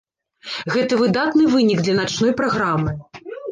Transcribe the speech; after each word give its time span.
Гэта 0.75 0.97
выдатны 1.01 1.45
вынік 1.57 1.85
для 1.85 1.95
начной 2.01 2.35
праграмы. 2.43 2.99